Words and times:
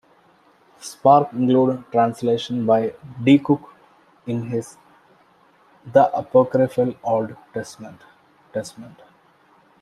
Sparks 0.79 1.31
includes 1.33 1.79
a 1.79 1.91
translation 1.91 2.65
by 2.65 2.95
D. 3.23 3.37
Cook 3.37 3.71
in 4.25 4.47
his 4.49 4.75
"The 5.85 6.11
Apocryphal 6.17 6.95
Old 7.03 7.35
Testament". 7.53 7.99